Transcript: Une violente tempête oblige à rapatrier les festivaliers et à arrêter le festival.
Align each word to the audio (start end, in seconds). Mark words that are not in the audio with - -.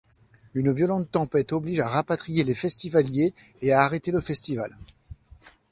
Une 0.55 0.71
violente 0.73 1.11
tempête 1.11 1.53
oblige 1.53 1.79
à 1.79 1.87
rapatrier 1.87 2.43
les 2.43 2.55
festivaliers 2.55 3.35
et 3.61 3.71
à 3.71 3.83
arrêter 3.83 4.09
le 4.11 4.19
festival. 4.19 4.75